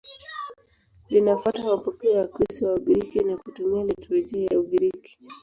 [1.09, 5.17] Linafuata mapokeo ya Ukristo wa Ugiriki na kutumia liturujia ya Ugiriki.